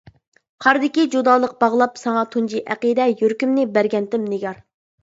[0.65, 4.69] قاردىكى جۇدالىق باغلاپ ساڭا تۇنجى ئەقىدە، يۈرىكىمنى بەرگەنتىم نىگار.